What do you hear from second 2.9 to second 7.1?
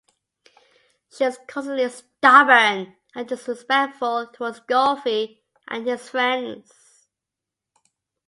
and disrespectful towards Goffe and his friend's.